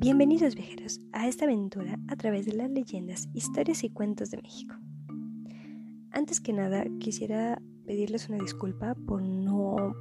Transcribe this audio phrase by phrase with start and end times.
[0.00, 4.74] Bienvenidos viajeros a esta aventura a través de las leyendas, historias y cuentos de México.
[6.10, 9.94] Antes que nada, quisiera pedirles una disculpa por no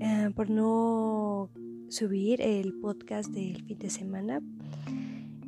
[0.00, 1.48] eh, por no
[1.88, 4.42] subir el podcast del fin de semana.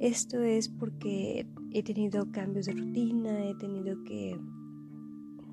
[0.00, 4.40] Esto es porque he tenido cambios de rutina, he tenido que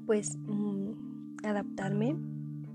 [0.05, 0.91] pues mm,
[1.43, 2.15] adaptarme,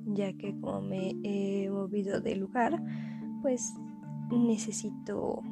[0.04, 2.78] ya que como me he movido de lugar,
[3.40, 3.72] pues
[4.30, 5.42] necesito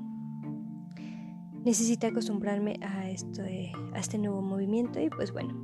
[1.65, 5.55] necesito acostumbrarme a este, a este nuevo movimiento y pues bueno,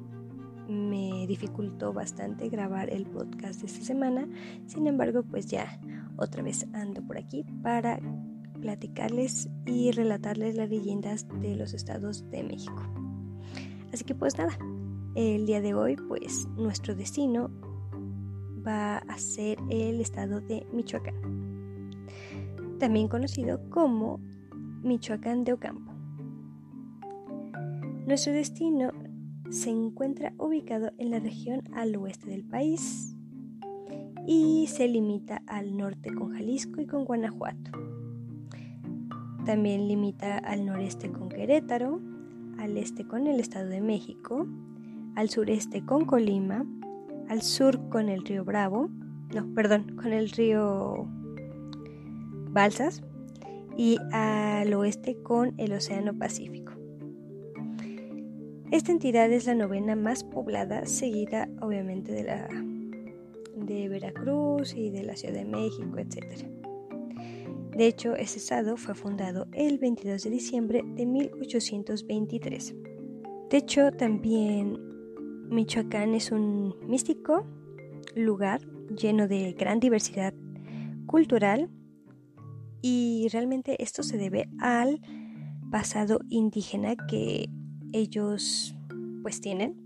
[0.69, 4.29] me dificultó bastante grabar el podcast de esta semana.
[4.67, 5.81] Sin embargo, pues ya
[6.17, 8.01] otra vez ando por aquí para
[8.61, 12.83] platicarles y relatarles las leyendas de los estados de México.
[13.93, 14.59] Así que pues nada,
[15.15, 17.51] el día de hoy pues nuestro destino
[18.67, 21.38] va a ser el estado de Michoacán
[22.79, 24.21] también conocido como
[24.83, 25.93] Michoacán de Ocampo.
[28.07, 28.93] Nuestro destino
[29.51, 33.15] se encuentra ubicado en la región al oeste del país
[34.27, 37.71] y se limita al norte con Jalisco y con Guanajuato.
[39.45, 42.01] También limita al noreste con Querétaro,
[42.59, 44.47] al este con el Estado de México,
[45.15, 46.67] al sureste con Colima,
[47.29, 48.91] al sur con el río Bravo,
[49.35, 51.09] no, perdón, con el río
[52.51, 53.03] Balsas
[53.77, 56.73] y al oeste con el Océano Pacífico.
[58.71, 62.49] Esta entidad es la novena más poblada, seguida obviamente de la
[63.57, 66.47] de Veracruz y de la Ciudad de México, etc.
[67.77, 72.75] De hecho, ese estado fue fundado el 22 de diciembre de 1823.
[73.51, 74.79] De hecho, también
[75.49, 77.47] Michoacán es un místico
[78.15, 78.61] lugar
[78.91, 80.35] lleno de gran diversidad
[81.07, 81.71] cultural
[82.83, 85.01] y realmente esto se debe al
[85.71, 87.51] pasado indígena que
[87.93, 88.75] ellos
[89.23, 89.77] pues tienen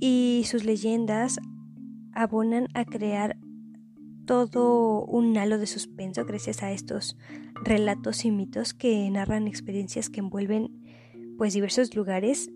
[0.00, 1.38] y sus leyendas
[2.12, 3.38] abonan a crear
[4.26, 7.16] todo un halo de suspenso gracias a estos
[7.64, 10.70] relatos y mitos que narran experiencias que envuelven
[11.38, 12.50] pues diversos lugares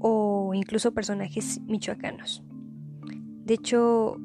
[0.00, 2.42] o incluso personajes michoacanos.
[3.44, 4.16] De hecho,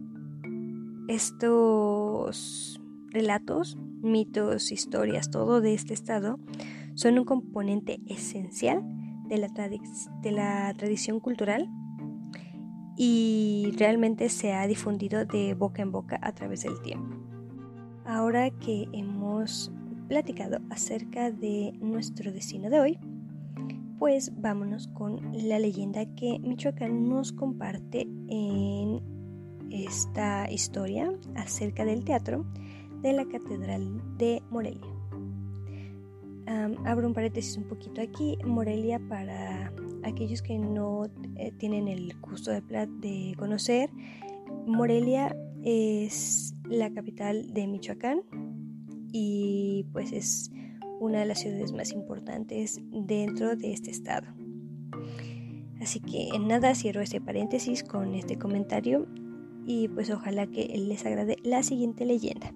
[1.08, 3.78] estos relatos
[4.08, 6.40] mitos, historias, todo de este estado,
[6.96, 8.84] son un componente esencial
[9.28, 9.38] de
[10.32, 11.70] la, tradición cultural
[12.96, 17.18] y realmente se ha difundido de boca en boca a través del tiempo.
[18.06, 19.72] Ahora que hemos
[20.08, 23.00] platicado acerca de nuestro destino de hoy,
[24.00, 29.02] pues vámonos con la leyenda que Michoacán nos comparte en
[29.72, 32.46] esta historia acerca del teatro
[33.02, 34.88] de la Catedral de Morelia.
[36.86, 38.38] abro un paréntesis un poquito aquí.
[38.46, 39.72] Morelia, para
[40.04, 43.90] aquellos que no eh, tienen el gusto de, de conocer,
[44.66, 48.22] Morelia es la capital de Michoacán
[49.12, 50.52] y pues es
[51.00, 54.28] una de las ciudades más importantes dentro de este estado.
[55.82, 59.08] Así que en nada cierro este paréntesis con este comentario
[59.66, 62.54] y pues ojalá que les agrade la siguiente leyenda.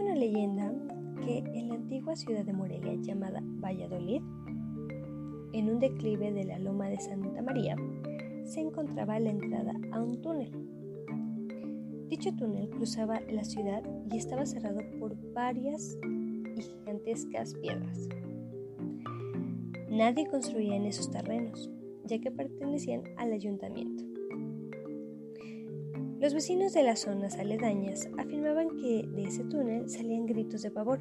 [0.00, 0.72] Cuenta una leyenda
[1.26, 4.22] que en la antigua ciudad de Morelia llamada Valladolid,
[5.52, 7.76] en un declive de la loma de Santa María,
[8.44, 10.50] se encontraba la entrada a un túnel.
[12.08, 15.98] Dicho túnel cruzaba la ciudad y estaba cerrado por varias
[16.56, 18.08] y gigantescas piedras.
[19.90, 21.70] Nadie construía en esos terrenos,
[22.06, 24.09] ya que pertenecían al ayuntamiento.
[26.20, 31.00] Los vecinos de las zonas aledañas afirmaban que de ese túnel salían gritos de pavor.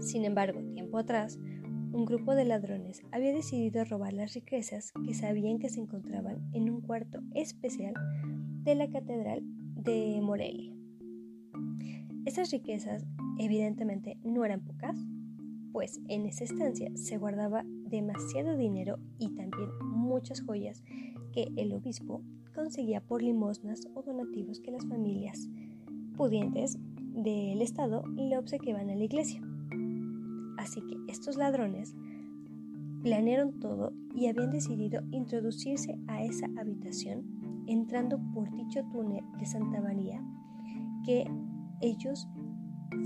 [0.00, 1.38] Sin embargo, tiempo atrás,
[1.90, 6.68] un grupo de ladrones había decidido robar las riquezas que sabían que se encontraban en
[6.68, 7.94] un cuarto especial
[8.64, 10.70] de la Catedral de Morelia.
[12.26, 13.06] Esas riquezas
[13.38, 14.98] evidentemente no eran pocas,
[15.72, 20.82] pues en esa estancia se guardaba demasiado dinero y también muchas joyas
[21.32, 22.20] que el obispo
[22.54, 25.48] conseguía por limosnas o donativos que las familias
[26.16, 26.78] pudientes
[27.14, 29.42] del Estado le obsequiaban a la iglesia.
[30.56, 31.94] Así que estos ladrones
[33.02, 39.80] planearon todo y habían decidido introducirse a esa habitación entrando por dicho túnel de Santa
[39.80, 40.22] María
[41.04, 41.30] que
[41.80, 42.28] ellos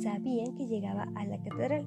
[0.03, 1.87] sabían que llegaba a la catedral.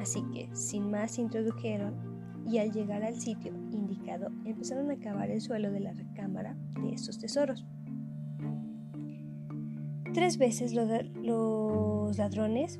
[0.00, 2.05] Así que sin más introdujeron
[2.48, 6.92] y al llegar al sitio indicado empezaron a cavar el suelo de la recámara de
[6.92, 7.66] estos tesoros.
[10.14, 12.78] Tres veces los ladrones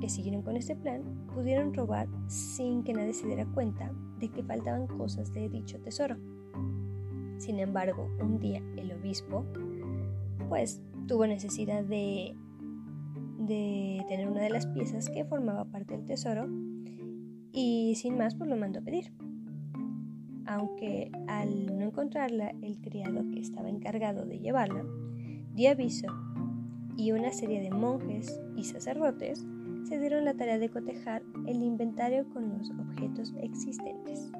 [0.00, 1.02] que siguieron con este plan
[1.34, 6.16] pudieron robar sin que nadie se diera cuenta de que faltaban cosas de dicho tesoro.
[7.38, 9.44] Sin embargo, un día el obispo,
[10.48, 12.34] pues, tuvo necesidad de,
[13.38, 16.48] de tener una de las piezas que formaba parte del tesoro
[17.54, 19.12] y sin más, pues lo mandó a pedir.
[20.44, 24.84] Aunque al no encontrarla, el criado que estaba encargado de llevarla
[25.54, 26.08] dio aviso
[26.96, 29.46] y una serie de monjes y sacerdotes
[29.84, 34.30] se dieron la tarea de cotejar el inventario con los objetos existentes.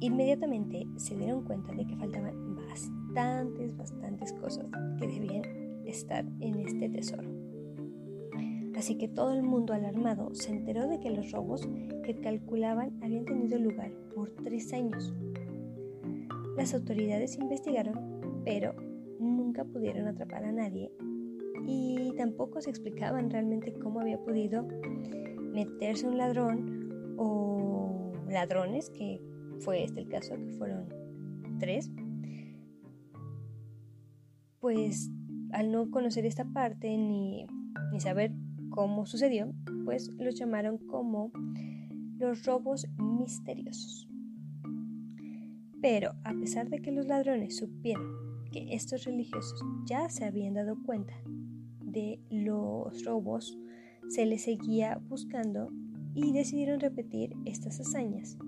[0.00, 4.66] Inmediatamente se dieron cuenta de que faltaban bastantes, bastantes cosas
[4.98, 5.42] que debían
[5.84, 7.53] estar en este tesoro.
[8.76, 11.68] Así que todo el mundo alarmado se enteró de que los robos
[12.02, 15.14] que calculaban habían tenido lugar por tres años.
[16.56, 18.74] Las autoridades investigaron, pero
[19.18, 20.90] nunca pudieron atrapar a nadie
[21.66, 24.66] y tampoco se explicaban realmente cómo había podido
[25.52, 29.20] meterse un ladrón o ladrones, que
[29.60, 30.88] fue este el caso, que fueron
[31.58, 31.90] tres,
[34.58, 35.10] pues
[35.52, 37.46] al no conocer esta parte ni,
[37.92, 38.32] ni saber
[38.70, 39.52] cómo sucedió,
[39.84, 41.30] pues los llamaron como
[42.18, 44.08] los robos misteriosos.
[45.80, 48.06] Pero a pesar de que los ladrones supieron
[48.50, 51.14] que estos religiosos ya se habían dado cuenta
[51.80, 53.58] de los robos,
[54.08, 55.70] se les seguía buscando
[56.14, 58.38] y decidieron repetir estas hazañas,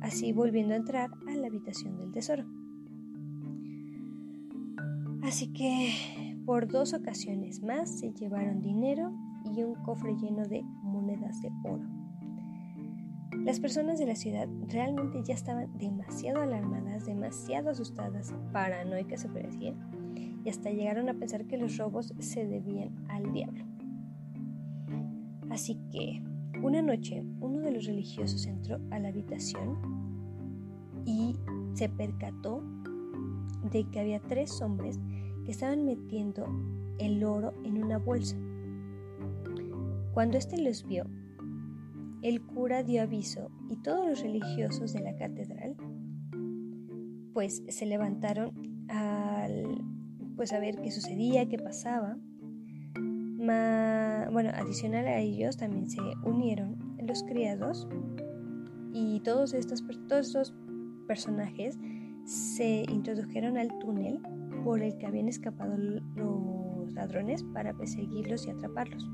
[0.00, 2.44] así volviendo a entrar a la habitación del tesoro.
[5.22, 5.94] Así que
[6.44, 9.12] por dos ocasiones más se llevaron dinero
[9.44, 11.84] y un cofre lleno de monedas de oro.
[13.44, 19.74] Las personas de la ciudad realmente ya estaban demasiado alarmadas, demasiado asustadas, paranoicas se decir,
[20.44, 23.64] y hasta llegaron a pensar que los robos se debían al diablo.
[25.50, 26.22] Así que
[26.62, 29.78] una noche uno de los religiosos entró a la habitación
[31.04, 31.36] y
[31.74, 32.62] se percató
[33.70, 34.98] de que había tres hombres
[35.44, 36.46] que estaban metiendo
[36.98, 38.36] el oro en una bolsa.
[40.12, 41.06] Cuando éste los vio,
[42.22, 45.76] el cura dio aviso y todos los religiosos de la catedral
[47.34, 48.52] pues se levantaron
[48.88, 49.82] al
[50.36, 52.16] pues a ver qué sucedía, qué pasaba.
[52.96, 57.86] bueno, adicional a ellos también se unieron los criados
[58.92, 60.54] y todos estos, todos estos
[61.06, 61.78] personajes
[62.24, 64.20] se introdujeron al túnel
[64.64, 69.08] por el que habían escapado los ladrones para perseguirlos y atraparlos.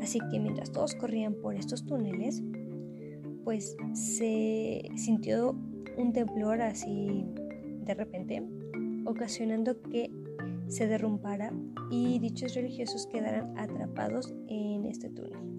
[0.00, 2.42] Así que mientras todos corrían por estos túneles,
[3.44, 5.54] pues se sintió
[5.98, 7.26] un temblor así
[7.84, 8.42] de repente,
[9.04, 10.10] ocasionando que
[10.68, 11.52] se derrumbara
[11.90, 15.49] y dichos religiosos quedaran atrapados en este túnel.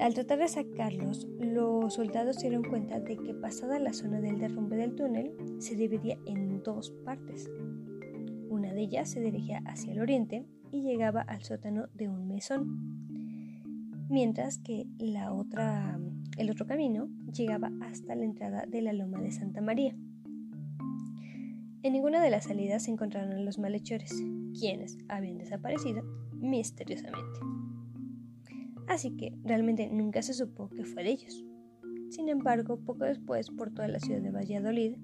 [0.00, 4.76] Al tratar de sacarlos, los soldados dieron cuenta de que pasada la zona del derrumbe
[4.76, 7.48] del túnel se dividía en dos partes.
[8.50, 14.04] Una de ellas se dirigía hacia el oriente y llegaba al sótano de un mesón,
[14.10, 16.00] mientras que la otra,
[16.38, 19.94] el otro camino llegaba hasta la entrada de la loma de Santa María.
[21.82, 24.12] En ninguna de las salidas se encontraron los malhechores,
[24.58, 27.63] quienes habían desaparecido misteriosamente.
[28.88, 31.44] Así que realmente nunca se supo que fue de ellos.
[32.10, 34.96] Sin embargo, poco después, por toda la ciudad de Valladolid,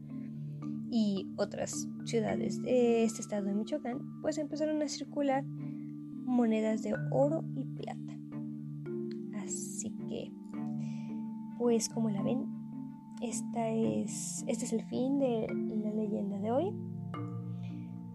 [0.90, 7.44] y otras ciudades de este estado de Michoacán, pues empezaron a circular monedas de oro
[7.54, 8.18] y plata.
[9.36, 10.32] Así que,
[11.58, 12.46] pues como la ven,
[13.22, 15.46] esta es, este es el fin de
[15.82, 16.72] la leyenda de hoy.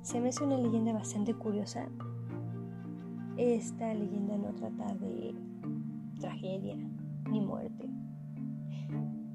[0.01, 1.89] Se me hace una leyenda bastante curiosa.
[3.38, 5.36] Esta leyenda no trata de
[6.20, 6.75] tragedia
[7.30, 7.89] ni muerte.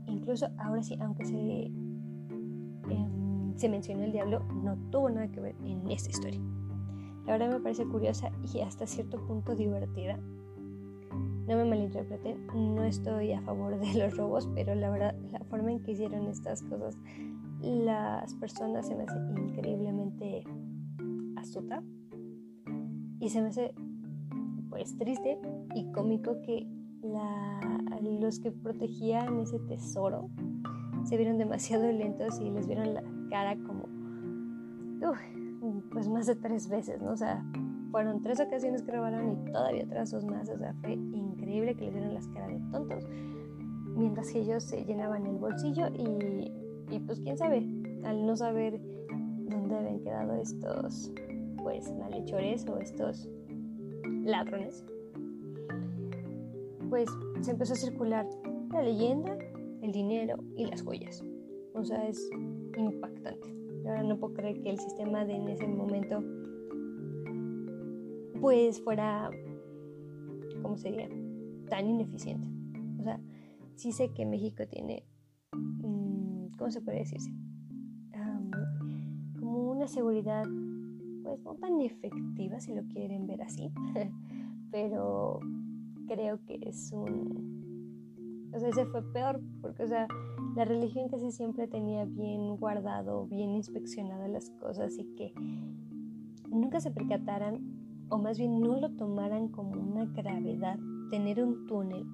[0.07, 1.71] Incluso ahora sí, aunque se
[3.61, 6.41] se mencionó el diablo, no tuvo nada que ver en esta historia.
[7.27, 10.19] La verdad me parece curiosa y hasta cierto punto divertida.
[11.47, 15.73] No me malinterpreten, no estoy a favor de los robos, pero la verdad, la forma
[15.73, 16.97] en que hicieron estas cosas,
[17.61, 20.45] las personas se me hace increíblemente
[21.37, 21.83] astuta
[23.21, 23.75] y se me hace
[24.71, 25.39] pues triste
[25.75, 26.67] y cómico que
[28.21, 30.29] los que protegían ese tesoro
[31.05, 33.85] se vieron demasiado lentos y les vieron la cara como,
[35.93, 37.13] pues más de tres veces, ¿no?
[37.13, 37.45] O sea,
[37.91, 41.87] fueron tres ocasiones que robaron y todavía otras dos más, o sea, fue increíble que
[41.87, 43.05] les dieron las caras de tontos,
[43.97, 47.67] mientras que ellos se llenaban el bolsillo y pues quién sabe,
[48.05, 48.81] al no saber
[49.49, 51.13] dónde habían quedado estos
[51.63, 53.29] pues malhechores o estos
[54.25, 54.85] ladrones.
[56.89, 57.09] Pues
[57.41, 58.27] se empezó a circular
[58.73, 59.37] la leyenda,
[59.83, 61.25] el dinero y las joyas.
[61.75, 62.29] O sea, es
[62.77, 63.55] impactante.
[63.87, 66.23] Ahora no puedo creer que el sistema de en ese momento
[68.41, 69.31] pues fuera,
[70.63, 71.09] ¿cómo sería?
[71.69, 72.49] Tan ineficiente.
[72.99, 73.21] O sea,
[73.77, 75.05] sí sé que México tiene,
[75.53, 77.31] mm, ¿cómo se puede decirse?
[79.39, 80.45] como una seguridad,
[81.23, 83.71] pues no tan efectiva si lo quieren ver así,
[84.71, 85.41] pero
[86.07, 88.51] creo que es un...
[88.53, 90.09] O sea, ese fue peor, porque, o sea,
[90.57, 95.33] la religión casi siempre tenía bien guardado, bien inspeccionado las cosas y que
[96.49, 97.61] nunca se percataran,
[98.09, 100.79] o más bien no lo tomaran como una gravedad,
[101.11, 102.05] tener un túnel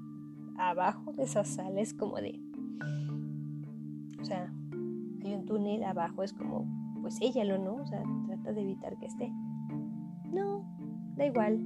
[0.59, 2.39] abajo de esas sales como de...
[4.21, 4.53] O sea,
[5.25, 6.67] hay un túnel abajo, es como,
[7.01, 7.77] pues lo ¿no?
[7.77, 8.03] O sea,
[8.53, 9.33] de evitar que esté.
[10.33, 10.65] No,
[11.17, 11.59] da igual.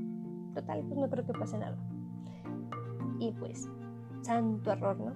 [0.55, 1.77] Total, pues no creo que pase nada.
[3.19, 3.69] Y pues,
[4.23, 5.13] santo error, ¿no?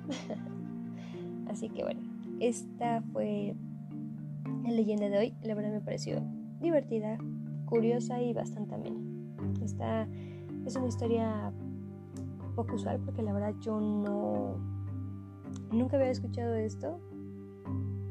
[1.51, 2.01] Así que bueno,
[2.41, 3.55] esta fue
[4.63, 5.35] la leyenda de hoy.
[5.43, 6.23] La verdad me pareció
[6.61, 7.19] divertida,
[7.67, 9.01] curiosa y bastante amena.
[9.63, 10.09] Esta
[10.65, 11.53] es una historia
[12.55, 14.57] poco usual porque la verdad yo no
[15.71, 17.01] nunca había escuchado esto.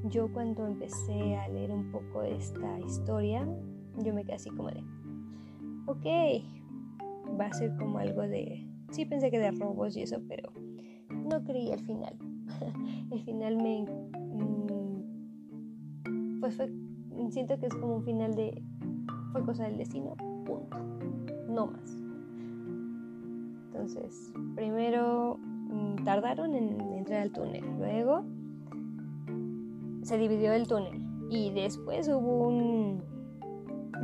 [0.10, 3.48] Yo cuando empecé a leer un poco esta historia,
[4.00, 4.84] yo me quedé así como de,
[5.86, 6.06] ok,
[7.40, 10.52] va a ser como algo de, sí pensé que de robos y eso, pero
[11.10, 12.18] no creí al final.
[13.12, 15.04] el final me, mm,
[16.42, 16.70] pues fue,
[17.30, 18.62] siento que es como un final de,
[19.32, 20.78] fue cosa del destino, punto,
[21.48, 21.98] no más.
[23.68, 28.26] Entonces, primero mm, tardaron en entrar al túnel, luego
[30.04, 33.04] se dividió el túnel y después hubo un,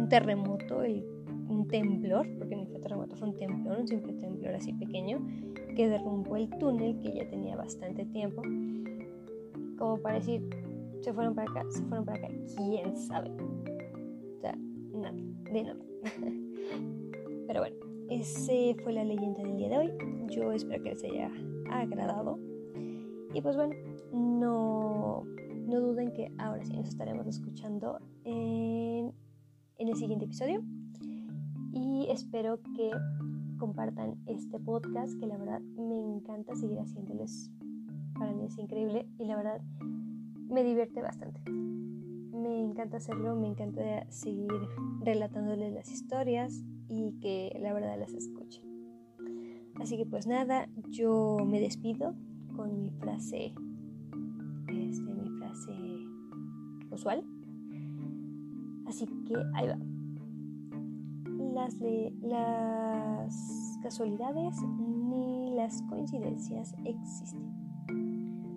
[0.09, 5.19] terremoto, un temblor, porque no fue terremoto, fue un temblor, un simple temblor así pequeño,
[5.75, 8.41] que derrumbó el túnel que ya tenía bastante tiempo,
[9.77, 10.41] como para decir,
[11.01, 12.27] se fueron para acá, se fueron para acá,
[12.57, 13.29] quién sabe.
[13.29, 14.55] O sea,
[14.93, 15.15] nada,
[15.51, 15.79] de nada.
[17.47, 17.89] Pero bueno.
[18.09, 19.91] Ese fue la leyenda del día de hoy.
[20.29, 21.31] Yo espero que les haya
[21.69, 22.39] agradado.
[23.35, 23.75] Y pues bueno,
[24.11, 25.23] no,
[25.69, 29.13] no duden que ahora sí nos estaremos escuchando en,
[29.77, 30.63] el siguiente episodio.
[31.71, 32.89] Y espero que
[33.57, 37.51] compartan este podcast que la verdad me encanta seguir haciéndoles.
[38.17, 39.61] Para mí es increíble y la verdad
[40.49, 41.39] me divierte bastante.
[41.51, 44.51] Me encanta hacerlo, me encanta seguir
[45.01, 48.63] relatándoles las historias y que la verdad las escuchen.
[49.75, 52.15] Así que pues nada, yo me despido
[52.55, 53.53] con mi frase,
[58.87, 59.77] Así que ahí va.
[61.53, 61.75] Las,
[62.21, 67.53] las casualidades ni las coincidencias existen.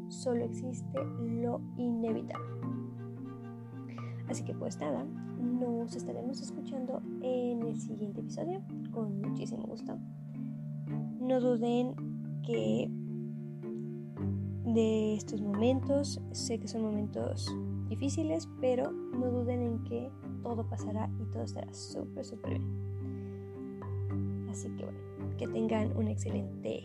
[0.09, 2.47] Solo existe lo inevitable.
[4.29, 5.05] Así que pues nada,
[5.39, 9.99] nos estaremos escuchando en el siguiente episodio con muchísimo gusto.
[11.21, 11.95] No duden
[12.43, 12.91] que
[14.65, 17.55] de estos momentos, sé que son momentos
[17.93, 20.11] difíciles, pero no duden en que
[20.43, 24.49] todo pasará y todo estará súper, súper bien.
[24.51, 24.99] Así que bueno,
[25.37, 26.85] que tengan una excelente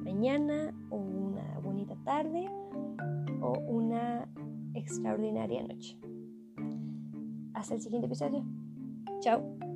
[0.00, 2.48] mañana o una bonita tarde
[3.40, 4.28] o una
[4.74, 5.96] extraordinaria noche.
[7.54, 8.44] Hasta el siguiente episodio.
[9.20, 9.69] Chao.